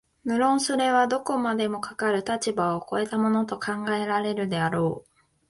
[0.23, 5.11] 無論それはどこまでもかかる立場を越えたものと考えられるであろう、